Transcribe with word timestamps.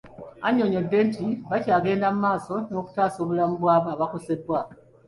Annyonnyodde 0.47 0.97
nti 1.09 1.25
bakyagenda 1.49 2.07
mu 2.13 2.19
maaso 2.25 2.55
n'okutaasa 2.69 3.17
obulamu 3.23 3.55
bw'abo 3.61 3.87
abakoseddwa. 3.95 4.59